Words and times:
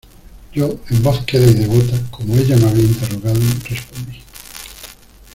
yo, 0.51 0.79
en 0.89 1.03
voz 1.03 1.23
queda 1.25 1.45
y 1.45 1.53
devota, 1.53 1.95
como 2.09 2.33
ella 2.33 2.57
me 2.57 2.67
había 2.71 2.85
interrogado, 2.85 3.39
respondí: 3.69 4.19